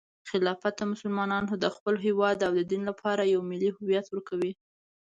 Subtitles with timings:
[0.29, 4.53] خلافت مسلمانانو ته د خپل هیواد او دین لپاره یو ملي هویت ورکوي.